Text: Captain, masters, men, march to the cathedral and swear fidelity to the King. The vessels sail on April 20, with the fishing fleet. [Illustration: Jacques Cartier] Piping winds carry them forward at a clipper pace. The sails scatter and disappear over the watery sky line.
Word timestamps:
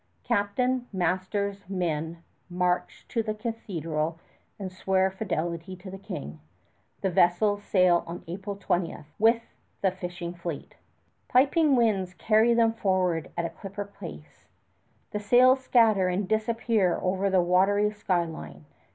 Captain, 0.23 0.87
masters, 0.91 1.69
men, 1.69 2.23
march 2.49 3.05
to 3.07 3.21
the 3.21 3.35
cathedral 3.35 4.17
and 4.57 4.71
swear 4.71 5.11
fidelity 5.11 5.75
to 5.75 5.91
the 5.91 5.99
King. 5.99 6.39
The 7.01 7.11
vessels 7.11 7.61
sail 7.61 8.03
on 8.07 8.23
April 8.27 8.55
20, 8.55 8.97
with 9.19 9.43
the 9.83 9.91
fishing 9.91 10.33
fleet. 10.33 10.73
[Illustration: 10.73 10.79
Jacques 10.87 11.33
Cartier] 11.33 11.45
Piping 11.51 11.75
winds 11.75 12.13
carry 12.15 12.53
them 12.55 12.73
forward 12.73 13.29
at 13.37 13.45
a 13.45 13.49
clipper 13.51 13.85
pace. 13.85 14.47
The 15.11 15.19
sails 15.19 15.63
scatter 15.63 16.07
and 16.07 16.27
disappear 16.27 16.97
over 16.99 17.29
the 17.29 17.43
watery 17.43 17.91
sky 17.91 18.25
line. 18.25 18.65